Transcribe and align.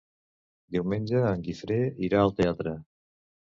Diumenge 0.77 1.21
en 1.33 1.45
Guifré 1.49 1.79
irà 2.09 2.25
al 2.25 2.35
teatre. 2.43 2.77